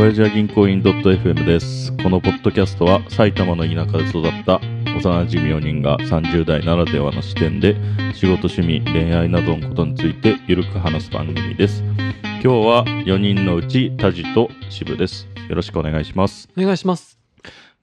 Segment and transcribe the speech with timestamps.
[0.00, 1.92] 親父は銀行員 .fm です。
[1.98, 4.58] このポッドキャストは埼玉の田舎で育った
[4.96, 7.76] 幼馴染4人が30代ならではの視点で
[8.14, 11.82] 仕事、趣味、恋愛などのことについてゆるく話す番組です。
[11.82, 15.28] 今日は4人のうちタジと渋です。
[15.50, 16.48] よろしくお願いします。
[16.56, 17.18] お願いします。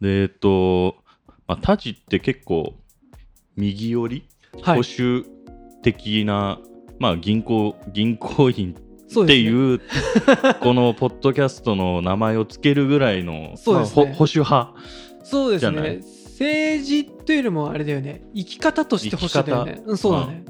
[0.01, 0.95] で、えっと、
[1.47, 2.73] まあ、タジって結構
[3.55, 4.27] 右寄り、
[4.63, 5.03] はい保。
[5.03, 5.23] 守
[5.83, 6.57] 的な、
[6.97, 8.75] まあ銀行、銀行員
[9.07, 9.35] ってそうね。
[9.35, 9.79] いう
[10.61, 14.73] このポッドキャストの名前をつけるぐらいの、そうですねまあほ保守派
[15.23, 15.97] そうですじゃない？
[15.97, 16.03] ね。
[16.37, 18.21] 政治というよりもあれだよね。
[18.35, 19.81] 生き方として欲しいだよね。
[19.85, 20.45] うん、そうだね。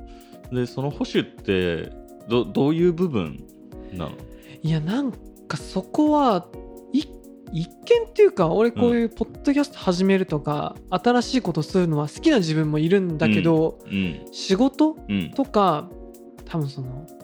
[0.52, 1.92] でその保守って
[2.28, 3.46] どどういう部分
[3.94, 4.12] なの？
[4.64, 5.12] いや、なん
[5.48, 6.48] かそこは、
[6.92, 7.04] い
[7.54, 15.90] 一見っていうか、俺こういうポッドキャスト始めるとか、新しいことするのは好きな自分もいるんだけど、うん仕事うんとか、
[16.46, 17.17] 多分その、結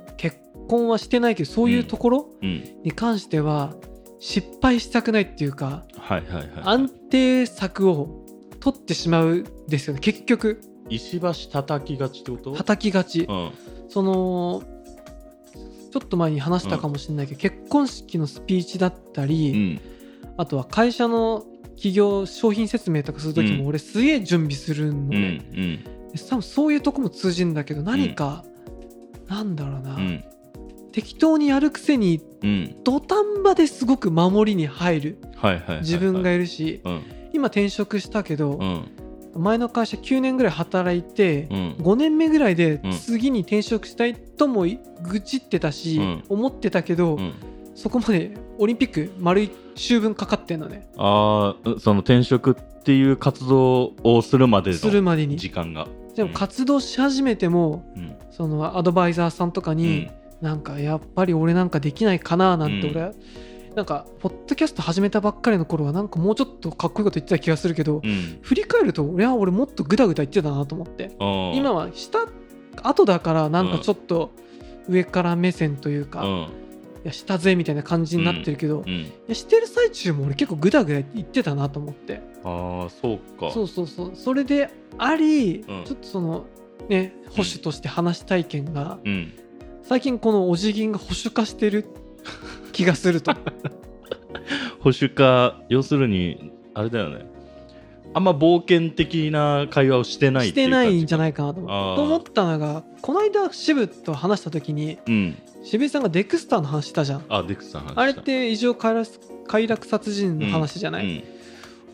[0.67, 2.63] 婚はしてないけど、そういうところうん。
[2.83, 3.75] に関しては、
[4.19, 5.83] 失敗したくないっていうか、
[6.63, 8.25] 安定策を
[8.59, 10.61] 取ってしまうんですよね結局。
[10.89, 12.53] 石橋叩きがちってこと？
[12.53, 13.25] 叩きがち。
[13.29, 13.51] うん。
[13.89, 14.63] その
[15.91, 19.81] ちょっと前に話したかもしれないけど、結婚式のスピーチだったうり、ん。
[20.37, 23.57] あとは会社の企業商品説明とかする時うん。
[23.59, 25.83] も俺すげえ準備するのうん
[26.29, 28.45] 多分そういうとこも通じるんだけど何か、
[29.27, 30.23] なんだろうな、うん
[30.93, 32.75] 適当にやるくせにうん。
[32.83, 35.17] 土壇場ですごく守りに入る。
[35.81, 37.01] 自分がいるし、うん。
[37.33, 38.91] 今転職したけど、うん。
[39.35, 41.75] 前の会社9年ぐらい働いて、うん。
[41.79, 42.91] 5年目ぐらいでうん。
[42.91, 44.65] 次に転職したいとも
[45.01, 46.23] 愚痴ってたし、うん。
[46.29, 47.33] 思ってたけど、うん。
[47.75, 50.87] そこまでオリンピック丸1週分かかってんのね。
[50.95, 55.37] ああその転職っていう活動をするまですのるまでに。
[55.37, 55.87] 時間が。
[56.15, 58.15] でも活動し始めてもうん。
[58.29, 60.09] そのアドバイザーさんとかに、
[60.43, 63.13] なんかやっぱり俺なんかできないかななんて俺、
[63.75, 68.09] なんかポッドキャスト始めたばっかりの頃はなんかもうちょっとかっこいいこと言ってた気がするけど、うん。
[68.09, 71.15] うん振り返ると俺は俺もっとグダグダ言ってたなと思って。
[71.55, 72.27] 今は下
[72.81, 74.31] 後だからなんかちょっと
[74.89, 76.47] 上から目線というか、いうん。
[77.05, 79.11] や下勢みたいな感じになってるけど、いうん。
[79.29, 82.21] やしてる最中も俺結構グダグダ言ってたなと思って。
[82.43, 83.49] ああそうか。
[83.49, 84.11] そうそうそう。
[84.13, 85.83] それであり、うん。
[85.85, 86.45] ちょっとその
[86.89, 89.33] ね保守として話したい件が、うん
[89.83, 91.85] 最近このお辞儀が保守化してる
[92.71, 93.33] 気がすると。
[94.79, 97.25] 保守化要するにあれだよね。
[98.15, 105.37] あんま冒険的な会話をしてないしてないんじゃいないかなと思ったのがこの間渋と話した時にうん。
[105.63, 107.25] 渋井さんがデクスターの話したじゃん。
[107.29, 108.01] あデクさん話した。
[108.01, 109.09] あれって異常快楽
[109.47, 111.23] 快楽殺人の話じゃない、うん。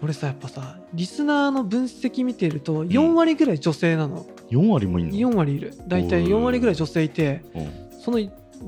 [0.04, 5.74] 俺さやっぱさリスナーの分析見てると4割ぐらい女性なの、4割もいんの？4割いる。
[5.88, 8.02] 大体4割ぐらい女性いてうん。
[8.02, 8.20] その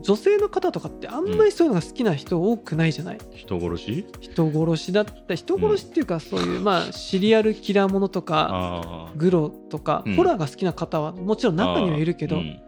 [0.02, 4.06] 女性の方とかってあんまりそういうのが好きな人多くないじゃない、人殺し？
[4.22, 10.16] 人殺しだった人殺しっていうかそういう、まあシリアルキラーものとかグロとか、うん。
[10.16, 12.62] ホラーが好きな方はもちろん中にはいるけど、うん。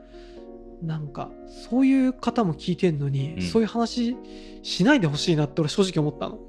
[0.81, 1.29] なんか
[1.69, 3.41] そういう方も聞いてんのに、うん。
[3.41, 4.17] そういう話
[4.61, 6.39] しないでほしいなって俺正直思ったの、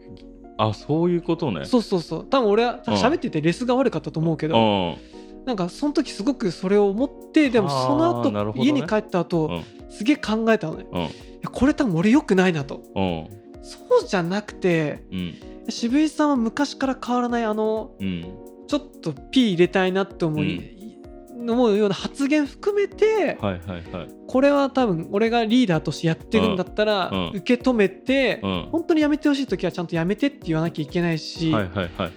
[0.58, 1.66] あそういうことね。
[1.66, 2.26] そうそうそう。
[2.26, 2.94] 多分俺はうん。
[2.94, 4.96] 喋っててレスが悪かったと思うけど、うん
[5.46, 8.64] なんかその時すごくそれを思ってでもその後、ね。
[8.64, 9.64] 家に帰った後、うん。
[9.90, 10.86] すげえ考えたのね。
[10.90, 11.50] うん。
[11.50, 12.82] これ多分俺良くないなと。
[12.94, 13.28] うん。
[13.62, 15.34] そうじゃなくてうん。
[15.68, 18.22] 渋井さんは昔から変わらないあのうん。
[18.66, 20.96] ちょっと P 入れたいなって思い、
[21.36, 24.08] 思うような発言含めて、はいはいはい。
[24.26, 28.68] これは多分俺がリーダーとしてやってるんだったら、受け止めて、うん。
[28.72, 32.12] 本当にやめてほしい時はちゃんとやめてって言わなきゃいけないし、はいはいはいはい。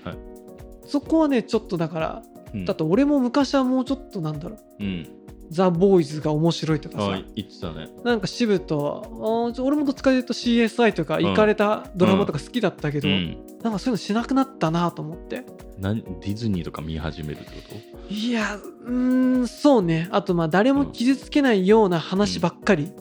[0.86, 4.84] そこはねちょっとだからうんだと俺も昔はもうちょっとなんだろう。
[4.84, 5.08] うん。
[5.50, 7.06] ザ・ボーイズが面白いとかさ。
[7.14, 7.90] あ言ってたね。
[8.04, 11.26] なんか渋と俺もどっちかというと CSI とかうん。
[11.26, 13.38] 行かれたドラマとか好きだったけど、うん。
[13.64, 15.46] なんかそういうのしなくなったなと思って。
[15.80, 17.52] 何ディズニーとか見始めるってこ
[18.10, 20.10] いやうーんそうね。
[20.12, 22.92] あとまあ誰も傷つけないような話ばっかり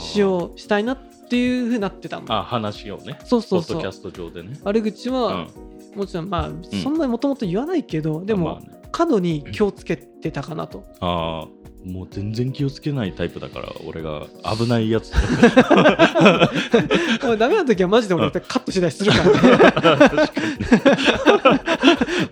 [0.00, 3.18] しようしたいなっていうふうになってたのあ話をね。
[3.24, 3.76] そうそうそう。
[3.76, 4.58] ポッドキャスト上でね。
[4.62, 5.50] 悪口うはん。
[5.96, 6.50] もちろんまあ
[6.82, 8.60] そんなにもともと言わないけど、でも
[8.94, 11.50] 過度に気をつけてたかなと、ああ
[11.84, 15.12] もう全然気をつけないタイプだから俺が危ないやつ。
[17.26, 19.24] おいダメな時はマジで俺カットしたりするから
[19.98, 20.06] ね。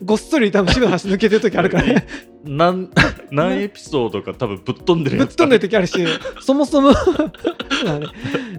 [0.05, 2.07] ごっそり多分渋の話抜けてる時あるからね。
[2.47, 2.91] 何
[3.33, 5.31] 何エピソードか多分ぶっ飛んでるやつ。
[5.31, 5.99] ぶっ飛んでる時あるし
[6.41, 6.93] そもそも。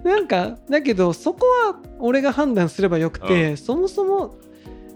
[0.04, 4.34] なんかだけどそこは俺が判断すればよくて、そもそも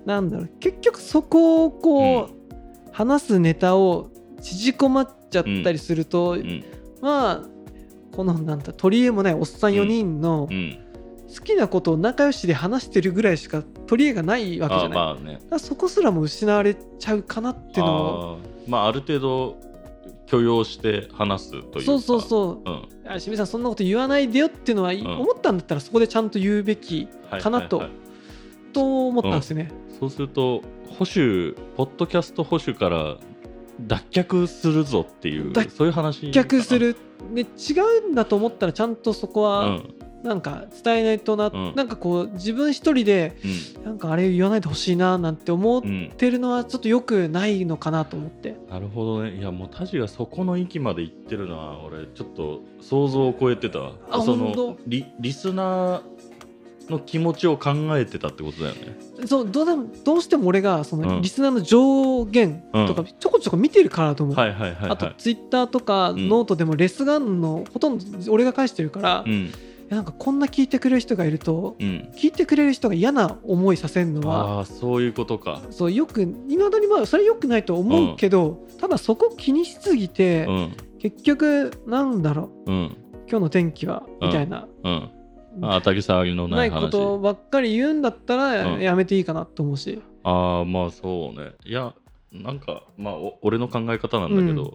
[0.04, 2.37] なんだろう結局そこをこう、
[2.98, 4.10] 話すネタを
[4.42, 6.64] 縮こまっちゃったりすると、うん。
[7.00, 7.42] まあ
[8.10, 10.78] このなんだ取り柄もないおっさん4人のうん。
[11.28, 15.38] 好きなことを仲良しで話してるぐらいしか取り柄がないわけじゃない、あまあね。
[15.58, 18.70] そこすらも失われちゃうかなっていうのをあー。
[18.70, 19.56] まあある程度
[20.26, 21.80] 許容して話すというか。
[21.82, 22.68] そうそうそう。
[22.68, 22.88] うん。
[23.04, 25.06] あ清水さんそんなこと言わないでよっていうのは、ん。
[25.06, 27.98] 思ったんだったらそこでちゃんと言うべきはいかなとはいはい
[28.72, 33.16] と思ったんですよね、そうすると保守ポッドキャスト保守から
[33.80, 36.96] 脱却するぞっていう脱そういう話逆する。
[37.34, 37.46] で違
[38.06, 39.94] うんだと思ったらちゃんとそこうはん。
[40.18, 41.74] なんか伝えないとな、うん。
[41.76, 43.36] なんかこう自分一人で
[43.84, 48.56] なんかあれ言わないでほしいななんて思っうん、うん、てるのはちょっと良くないのかなと思って。
[48.68, 49.36] なるほどね。
[49.36, 53.92] いやもうタジがそこの域まで行ってるのは俺ちょっと想像を超えてたわ。
[54.10, 54.70] あそ本当？
[54.70, 56.02] のリリスナー
[56.90, 58.96] の気持ちを考えてたってことだよね。
[59.26, 61.22] そうどうどうしても俺がそのうん。
[61.22, 64.90] リスナーの上限とかちょこちょこ見てるからだと思う、はいはいはいはい。
[64.90, 69.52] あとツイッターとかんノートでもレスガンのほとんど俺が返してるから、いうん。
[69.88, 72.10] やなんかこんな聞いてくれる人がいるとうん。
[72.16, 75.62] 聞いてくれる人が嫌な思いさせるのはああそういうことか。
[75.70, 80.76] そうよくいまだにまあそれよくないと思うけど、ただそこ気にしすぎて、うん。
[81.00, 82.70] 結局なんだろう。
[82.70, 82.96] うん。
[83.30, 84.92] 今日の天気はみたいな、うん。
[84.94, 85.10] あ
[85.60, 88.80] 当たり障りのなないい話ことばっかり言うんだったらうん。
[88.80, 91.52] やめていいかなと思うし、ああまあそうね。
[91.64, 91.94] いや
[92.32, 94.74] なんかまあお俺の考え方なんだけど、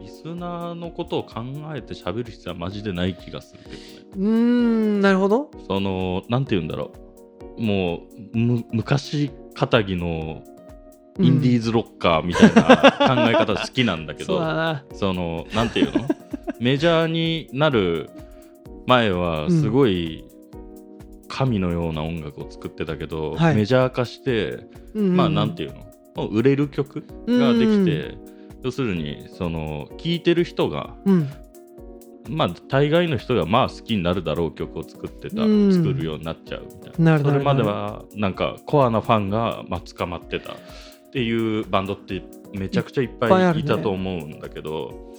[0.00, 1.40] リスナーのことを考
[1.74, 3.80] えて喋る必要はマジでない気がするけどね。
[4.16, 5.50] うーんなるほど。
[5.66, 6.92] そのなんて言うんだろ
[7.56, 7.62] う。
[7.62, 8.02] も
[8.34, 10.42] うむ昔かぎの
[11.20, 14.84] インディーズロッカーみたいな考え方好きなんだけど、 だな。
[14.92, 16.06] そのなんていうの？
[16.60, 18.10] メジャーになる
[18.86, 20.24] 前はすごい
[21.28, 23.54] 神のような音楽を作ってたけど、はい。
[23.54, 25.74] メジャー化してうんまあなんていう
[26.16, 26.26] の？
[26.28, 28.16] 売れる曲ができて、
[28.62, 31.30] 要するにその聴いてる人がうん。
[32.28, 35.74] まあ大概の人がまあ好きになるだろう曲を作ってた、うん。
[35.74, 37.18] 作るようになっちゃうみたいな。
[37.18, 40.56] それまではなんかコアなファンがまあ捕まってたっ
[41.12, 42.22] ていうバンドって
[42.52, 45.12] めちゃくちゃいっぱいいたと思うんだけど、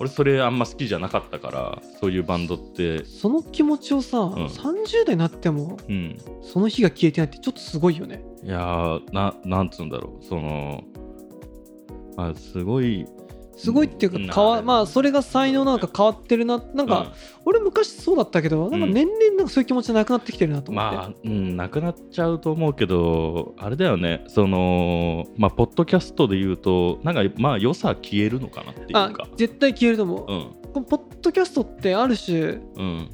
[0.00, 3.04] 俺それあんま好きじゃなかったからそういうバンドって。
[3.04, 4.32] その気持ちをさ、ん。
[4.32, 6.16] 30代になってもうん。
[6.42, 8.24] その日が消えてないってちょっとすごいよね。
[8.42, 10.24] いやーななんつうんだろう。
[10.24, 10.82] その
[12.16, 13.06] まあすごい
[13.60, 17.12] すごいっていううんか変わまあそれが才能なのか変わってるななんか、
[17.44, 24.24] 俺昔そうだったけどなんか年々なんかそういう気持ちなくなってきてるなとうん思って、まあ、うん、なくなっちゃうと思うけどあれだよね。
[24.28, 30.72] そのまあポッドキャストで言うとなんかまあ良さ消えるのかなっていうあか絶対消えると思う、うん。
[30.72, 33.10] このポッドキャストってある種うん。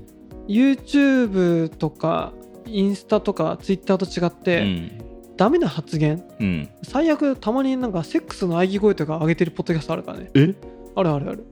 [0.46, 2.32] YouTube とか
[2.66, 5.05] インスタとか Twitter と違って、うん
[5.36, 6.24] ダメな発言。
[6.40, 6.68] うん。
[6.82, 10.30] 最悪たまになんかセックスの喘ぎ声とか上げてるポッドキャストあるからね。
[10.34, 10.54] え？
[10.94, 11.44] あるあるある。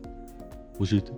[0.78, 1.12] 教えて。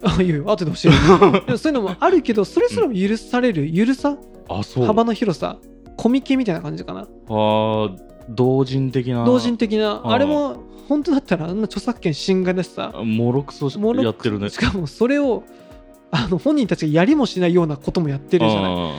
[0.02, 1.40] あいいよ後で教える。
[1.46, 4.16] でもそういうのもあるけどそれすらも許される緩さ
[4.48, 4.84] あそう。
[4.84, 5.58] 幅の広さ
[5.96, 7.00] コミケみたいな感じかな。
[7.00, 7.96] あー
[8.28, 9.24] 同人的な。
[9.24, 10.02] 同人的な。
[10.04, 10.56] あれも
[10.88, 12.92] 本当だったらあんな著作権侵害だしさ。
[12.94, 14.50] あもろくそもろやってるね。
[14.50, 15.44] しかもそれを
[16.10, 18.72] あの本人たちがやりもしないようなこともやってるじゃない。
[18.72, 18.94] あ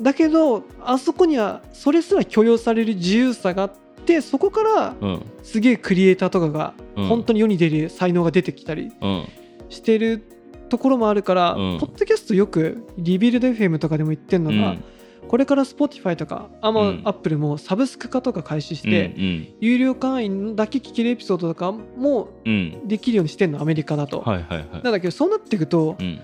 [0.00, 3.72] だけどあそこにはそれすら許容される自由さがあっ
[4.04, 4.94] てそこから
[5.42, 7.08] すげえクリエイターとかがうん。
[7.08, 9.28] 本当に世に出る才能が出てきたりうん。
[9.68, 10.22] してる
[10.68, 11.78] ところもあるから、うん。
[11.78, 14.84] ポッドキャストよくリビルド FM とかでも言ってるのが、うん。
[15.28, 17.02] これから Spotify とかアマ、うん。
[17.04, 18.90] アップルもサブスク化とか開始しうん。
[18.90, 22.52] て、有料会員だけ聞けるエピソードとかもうん。
[22.52, 24.68] うんできるようにしてるのアメリカだと、はいはいはい。
[24.72, 26.20] なんだけどそうなっていくと、うん。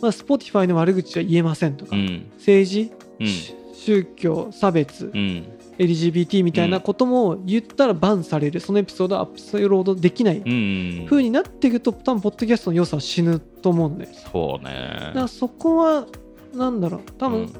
[0.00, 2.30] まあ、Spotify の悪口は言えませんとか、うん。
[2.36, 3.26] 政治、うん。
[3.26, 5.44] し宗教差別、うん。
[5.78, 10.38] LGBT みたいなことも言ったらバンされる、そのエピソードはアップロードできない。
[10.38, 15.10] うん風になっていくと多分ポッドキャストの良さは死ぬと思うんでだそうね。
[15.14, 16.06] からそこは
[16.54, 17.00] なんだろう。
[17.18, 17.52] 多分、うん。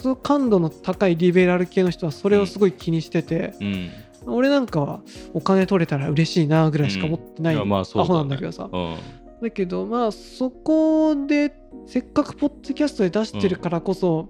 [0.00, 3.90] その感度の高いリベラル系の人はそれをすごい気にしてて、うん。
[4.26, 5.00] 俺なんかは
[5.32, 8.68] お金取れたら嬉しいなぐらいしか思ってない、アホなんだけどさ。
[8.70, 8.96] うん。
[9.40, 11.54] だけどまあそこで
[11.86, 14.28] せっかくポッドキャストで出してるからこそ、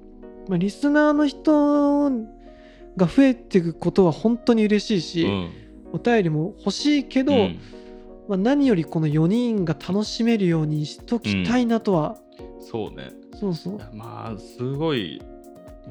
[0.49, 2.11] まあ、リスナーの人
[2.97, 5.51] が増えていくことは本当に嬉しいし、うん。
[5.93, 7.59] お便りも欲しいけど、うん。
[8.29, 12.17] まあ、何よりこの4人が楽しめるようにしときたいなとは、
[12.61, 13.11] そうね。
[13.35, 13.79] そうそう。
[13.93, 15.21] まあすごい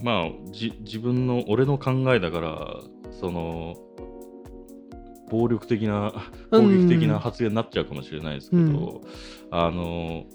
[0.01, 2.77] まあじ自分の俺の考えだから
[3.11, 3.75] その
[5.29, 6.13] 暴力的な
[6.51, 9.01] 攻撃的な発言になっちゃうかもしれないですけど、うん。
[9.51, 10.25] あの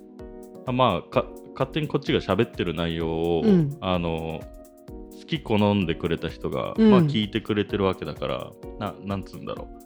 [0.67, 3.77] あまあか勝手にこっちが喋ってる内容を、うん。
[3.81, 4.41] あの
[5.21, 6.91] 好き好んでくれた人が、うん。
[6.91, 9.85] まあ、聞いてくれてるわけだからななんつうんだろう。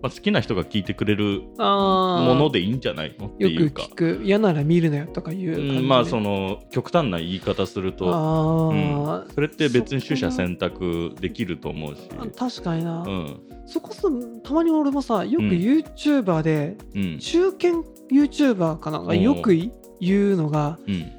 [0.00, 3.82] まあ、好きな人が聞いてくれるあものでいいんじゃないのってよいうか。
[3.88, 13.40] く聞く嫌なら見るなよとかいううんまあその極端な言い方すると、あうー、ん、それって別に取捨選択できると思うし、あ確かにな、うん。
[13.66, 14.08] そこそ
[14.44, 15.50] たまに俺もさよくうん。
[15.50, 17.18] YouTuber で、うん。
[17.18, 17.68] 中堅
[18.12, 21.12] YouTuber かながよくい言うのがうん。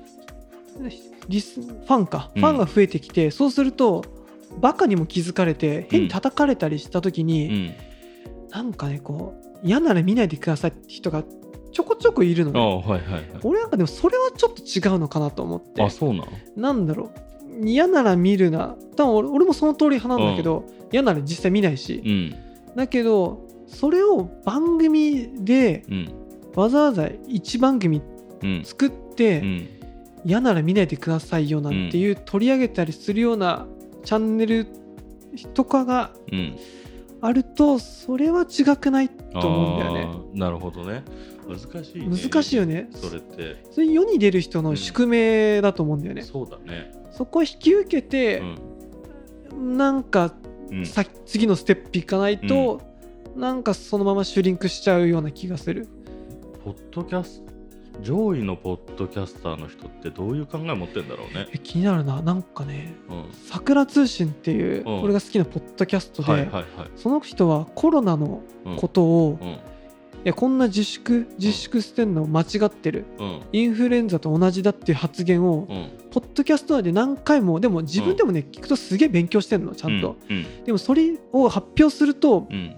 [1.28, 2.42] リスファンか、うん。
[2.42, 4.04] ファンが増えてきてそうすると
[4.60, 7.76] バカにも気づかれて変に叩かれたりした時うに、ん。
[8.50, 11.24] なんかねこう嫌なら見ないでくださいって人が
[11.72, 12.84] ちょこちょこいるのあね。
[12.86, 13.24] あはいはいはい。
[13.44, 15.84] 俺なんかでもそれはちょっと違うのかなと思って。
[15.84, 17.12] あそうなんなんだろ
[17.62, 17.68] う。
[17.68, 18.76] 嫌なら見るな。
[18.96, 22.36] 多分俺俺もその通り派なんだけど、嫌なら実際見ないし、うん。
[22.76, 26.14] だけどそれを番組でうん。
[26.56, 28.19] わざわざ1番組うん
[28.64, 29.70] 作って、うん。
[30.26, 33.68] 嫌なら見ないでくださいよなんていう取り上げたりするような
[34.04, 34.68] チャンネル
[35.54, 36.58] とかがうん。
[37.22, 40.08] あるとそれは違くないと思うんだよね。
[40.34, 41.04] なるほどね。
[41.48, 42.08] 難しいね。
[42.08, 42.90] 難しいよね。
[42.94, 43.58] それって。
[43.72, 46.22] それ世に出る人の宿命だと思うんだよね。
[46.22, 46.92] そうだね。
[47.12, 48.42] そこを引き受けて
[49.52, 49.78] う、ん。
[49.78, 50.34] なんか
[50.72, 50.86] うん。
[50.86, 52.82] さ次のステップいかないと、
[53.36, 55.88] なんかそのままシュリンクしちゃうような気がする。
[56.64, 57.52] ポッドキャスト
[58.02, 61.48] 上位のポッドキャスターの人ってどういう考え持ってんだろうね。
[61.54, 62.22] え気になるな。
[62.22, 63.26] なんかね、うん。
[63.48, 65.02] 桜通信っていう、うん。
[65.02, 66.66] 俺が好きなポッドキャストで、はいはいはい。
[66.96, 68.76] その人はコロナのうん。
[68.78, 69.58] ことを、いうん。
[70.26, 73.42] やこんな自粛自粛してんの間違ってるうん。
[73.54, 75.90] インフルエンザと同じだっていう発言を、うん。
[76.12, 80.64] ポッドキャスト内で何回もでも自分でもね、聞くとすげえ勉強してんのちゃんと、うん。
[80.66, 82.76] でもそれを発表するとうん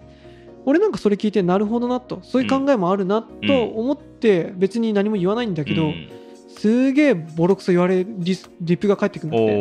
[0.65, 2.19] 俺なんかそれ聞いてなるほどなと。
[2.23, 6.09] そういう考えもあるなと思って別に何も言わないんだけど、うん。
[6.55, 9.53] すげえボロクソ言われるリスリプが返ってくるんだって。
[9.53, 9.57] お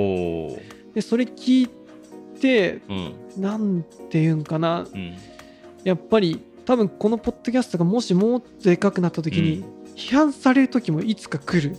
[0.57, 0.95] ー。
[0.95, 1.71] でそれ聞い
[2.41, 3.15] てうん。
[3.39, 4.87] なんていうんかな。
[4.93, 5.17] うん。
[5.85, 9.65] やっぱり多分このポッドキャストがもしもっとでかくなった時に、
[9.97, 11.77] 批判される時もいつか来る。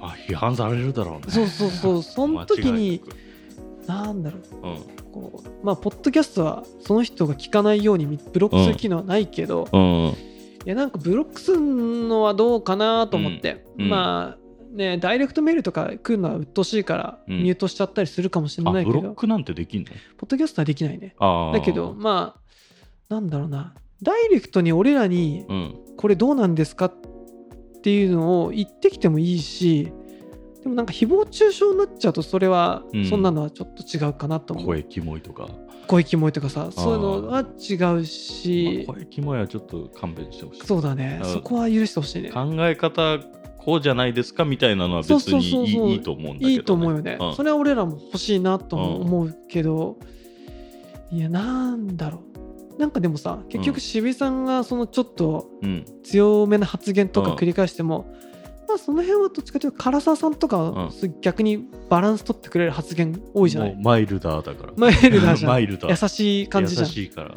[0.00, 1.32] まあ批判されるだろうね。
[1.32, 3.00] そうそうそうそ の時にい
[3.86, 4.66] なんだろう。
[4.66, 9.80] なくこうまあポッドキャストはその人が聞かないようにブロックする機能はないけど、うん。
[9.80, 10.14] うん
[10.66, 13.84] いやなんかブロックするのはどうかなと思って、うん。
[13.84, 13.90] うん。
[13.90, 17.42] まあねダイレクトメールとか来るのは鬱陶しいからうん。
[17.44, 19.86] ミュートしちゃったりするかもしれあないけど、ブロックなんてできんの？
[20.18, 21.14] ポッドキャストはできないね。
[21.18, 23.74] だけどまあなんだろうな。
[24.02, 25.74] ダイレクトに俺らにうん。
[25.96, 26.94] これどうなんですかっ
[27.82, 29.92] ていうのを言ってきてもいいし
[30.62, 33.06] でもなんか誹謗中傷になっちゃうとそれは、うん。
[33.06, 34.66] そんなのはちょっと違うかなと思う。
[34.66, 35.48] 声キモいとか。
[35.86, 38.84] 声キモいとかさそういうのは違うし。
[38.86, 40.66] まあ声キモいはちょっと勘弁してほしい。
[40.66, 41.20] そうだね。
[41.22, 41.32] うん。
[41.32, 42.30] そこは許してほしいね。
[42.30, 43.18] 考え方
[43.56, 45.90] こうじゃないですかみたいなのは別にそうそうそうそう。
[45.90, 47.34] いいと思うんだけど、ね、いいと思うよね、うん。
[47.34, 49.98] それは俺らも欲しいなとも思うけど、
[51.10, 52.22] いやなんだろ
[52.76, 52.80] う。
[52.80, 55.84] なんかでもさ結局渋井さんがそのちょっとうん。
[56.02, 57.36] 強めな発言とかうん。
[57.36, 58.06] 繰り返しても、
[58.70, 60.92] まあその辺はどっちかというと唐沢さんとかうん。
[60.92, 63.76] す逆にバランス取ってくれる発言多いじゃない？
[63.80, 64.72] マイルダーだから。
[64.76, 65.50] マイルダーじゃん。
[65.50, 66.02] マイルダー。
[66.02, 66.88] 優しい感じじゃん。
[66.88, 67.34] 優しいから。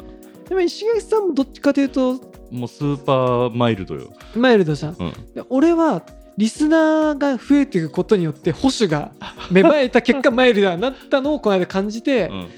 [0.48, 2.14] でも石垣さんもどっちかというと
[2.50, 4.96] もうスーパーマイルドよ、マイルドじゃん。
[4.98, 6.02] うん、で俺は
[6.36, 9.12] リスナーが増えていくことによって保守が
[9.50, 12.48] 芽生えた結果マイルダーになったのをこの間感じて、いうん、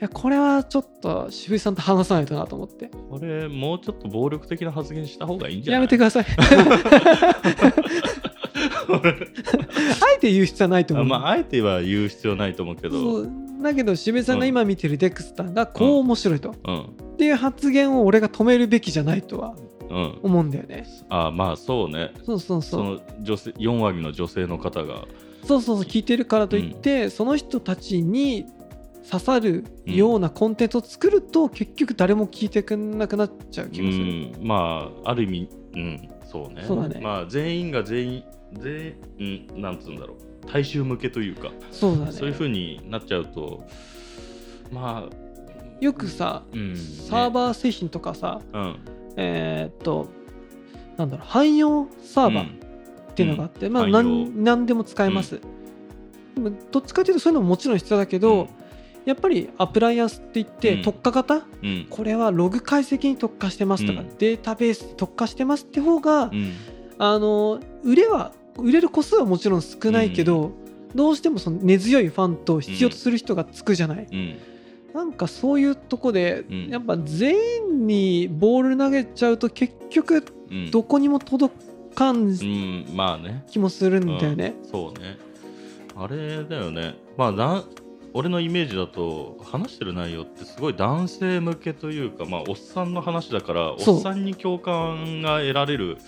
[0.00, 2.90] やこれはちょっと渋井さんと話さないとなと思って。
[3.10, 5.80] これもうちょっと暴力的な発言した方がいいんじゃない？
[5.80, 6.26] やめてください。
[8.88, 9.00] あ
[10.16, 13.26] えて言う必要はないと思う、あまああえては言う必要ないと思うけど。
[13.62, 16.80] だけど渋井さんが今見てるデクスターがこう面白いと、うん。
[16.82, 19.54] っていう発言を俺が止めるべきじゃないとは
[19.88, 20.18] うん。
[20.22, 20.86] 思うんだよね。
[21.08, 22.10] あまあそうね。
[22.26, 25.06] そうそうそそうの女性4割の女性の方が。
[25.44, 28.46] そうそうそう聞いてるからといって、その人たちに
[29.08, 34.34] 刺さるようなコンテンツを作ると、結局誰も聞いてくんなくなっちゃうう気がする、ん。
[34.42, 36.08] まあある意味うん。
[36.24, 36.64] そうね。
[36.66, 37.00] そうだね。
[37.02, 40.16] まあ全員が全員全員うんなんつうんだろう。
[40.50, 41.52] 大衆向けというか。
[41.70, 42.12] そうだね。
[42.12, 43.66] そういう風になっちゃうと
[44.72, 45.14] まあ
[45.80, 46.76] よくさ、うん。
[46.76, 48.76] サーバー製品とかさ、うん。
[49.16, 50.08] えーっと
[50.96, 55.40] なんだろう汎用サーバーっていうのがあって、まあ何何でも使えます、
[56.70, 58.48] どっちかというとそういうのももちろん必要だけど、うん
[59.04, 60.82] やっぱりアプライアンスって言って、うん。
[60.82, 61.46] 特化型？
[61.62, 61.86] うん。
[61.90, 64.16] これはログ解析に特化してますとか、うん。
[64.18, 66.52] データベースに特化してますって方が、うん。
[66.98, 70.52] あの売れは売れる個数はもちろん少ないけど、
[70.94, 74.36] どうしてもその根強いファンと必要とする人がつくじゃない、うん。
[74.94, 76.68] なんかそういうとこで、うん。
[76.68, 80.70] やっぱ全員にボール投げちゃうと結局うん。
[80.70, 81.52] どこにも届
[81.94, 83.44] かんうんまあね。
[83.50, 84.54] 気もするんだよね。
[84.70, 85.16] そうね。
[85.96, 86.94] あれだよね。
[87.16, 87.64] まあなん
[88.14, 95.98] 俺のイメージだと話してる内容ってすごい男性向けというか、まあ、おっさんの話だからおっさんに共感が得られる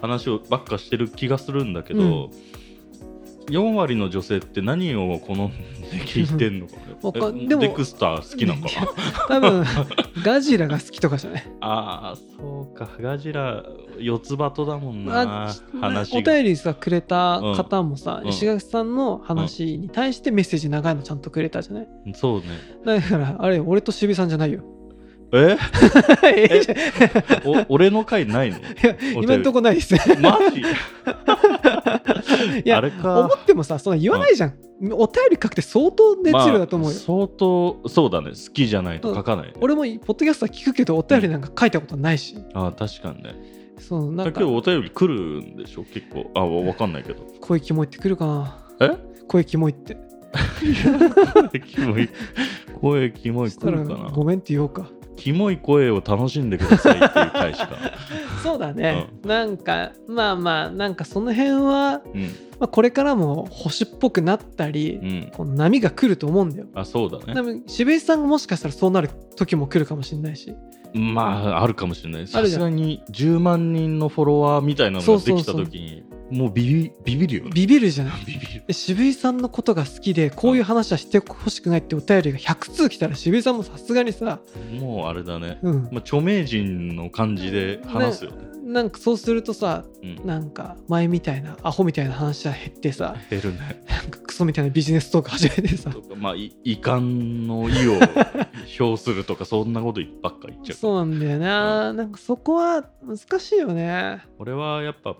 [0.00, 2.30] 話をばっかしてる気がするんだけど、
[3.48, 5.44] 4割の女性って何を好んで
[6.04, 6.74] 聞いてんのか。
[7.02, 8.66] わかねえでもデクスター好きなの？
[8.68, 9.64] かな多分
[10.24, 11.44] ガジラが好きとかじゃない？
[11.60, 12.88] ああそうか。
[13.00, 13.62] ガジラ
[13.98, 16.18] 四つ葉とだもんなあ話が。
[16.18, 18.28] お便りさくれた方もさ、うん。
[18.30, 21.88] 石垣さんの話に対してメッセージ長いのちゃんとくれたじゃない？
[22.14, 22.46] そうね。
[22.84, 24.62] だからあれ俺と渋井さんじゃないよ
[25.32, 25.56] え？
[26.24, 26.62] え？
[27.68, 28.58] 俺の回ないの？
[28.58, 29.94] いや今んとこないです。
[30.20, 30.60] マジ？
[32.64, 33.20] いやあれか。
[33.20, 34.54] 思ってもさそ言わないじゃん、
[34.92, 38.30] お便り書くって相当熱量だと思うよ、まあ相当そうだね。
[38.30, 43.34] 好きじゃないと書かない、ね俺もポッドキャストは聞くけどお便りなんか書いたことないし、ああ確かにね。
[43.78, 44.40] そうなんか。
[44.40, 45.84] 今日お便り来るんでしょ？
[45.84, 46.30] 結構。
[46.34, 47.22] あわわかんないけど。
[47.40, 48.58] 声キモいってくるかな。
[48.80, 48.96] え？
[49.28, 49.96] 声キモいって。
[51.50, 52.08] 声キモい。
[52.80, 54.10] 声キモい来るかな？
[54.10, 57.70] ごめんって言おうかキモい声を楽しんでくださいっていう回しか。
[58.42, 62.22] そうだね、なんかまあまあなんかその辺は、うん。
[62.58, 65.30] まあ、これからも星っぽくなったり、うん。
[65.36, 66.66] この波が来ると思うんだよ。
[66.74, 67.62] あそうだね。
[67.66, 70.54] 渋井さんがもしかしたらそうなる時も来るかもしれないし。
[70.94, 71.22] ま
[71.56, 72.26] ああるかもしれない。
[72.26, 77.50] さすがに10万人のフォロワーみたいなのができた時にもうビビビビるよね。
[77.54, 78.64] ビビるじゃないビビる。
[78.66, 84.40] で渋井さんのことが好きでこういう話はしてほしくないってお便りが100通来たら渋井さんもさすがにさ、
[84.80, 88.46] もうあれだね、うん、まあ、著名人の感じで話すよね。
[88.64, 90.26] なんかそうするとさうん。
[90.26, 93.84] なんか前みたいなアホみたいな話は減ってさ減るね。
[93.88, 95.90] なんかクソみたいなビジネストーク始めてさ。
[95.90, 98.00] とかまあい遺憾の意を
[98.80, 100.76] 表するとかそんなことばっか言っちゃう。
[100.76, 104.24] そうなんだよな、なんかそこは難しいよね。
[104.38, 105.16] 俺はやっぱ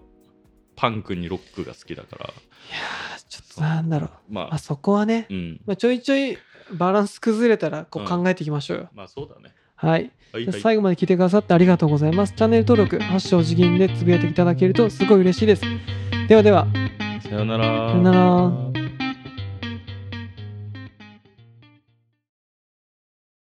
[0.77, 2.27] パンクにロックが好きだから。
[2.27, 2.33] ー
[3.29, 4.11] ちょっとなんだろう。
[4.29, 4.45] まあ。
[4.49, 5.61] まあそこはね、うん。
[5.67, 6.39] まあ、ちょいちょい
[6.73, 8.09] バランス崩れたらこううん。
[8.09, 9.55] 考えていきましょうよ、まあそうだね。
[9.75, 10.11] はい。
[10.33, 10.61] はいはい。
[10.61, 12.35] 最後まで聞いてくださってありがとうございます。
[12.35, 15.63] チャンネル登録、発祥次元でつぶやいていただけるとすごい嬉しいです。
[16.29, 16.67] ではでは。
[17.23, 17.91] さよなら。
[17.91, 18.86] さよなら